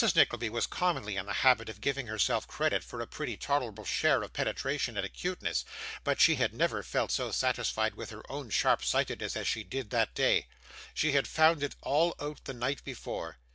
[0.15, 4.23] Nickleby was commonly in the habit of giving herself credit for a pretty tolerable share
[4.23, 5.63] of penetration and acuteness,
[6.03, 9.91] but she had never felt so satisfied with her own sharp sightedness as she did
[9.91, 10.47] that day.
[10.95, 13.37] She had found it all out the night before.